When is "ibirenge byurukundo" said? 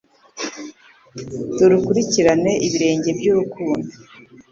2.67-3.93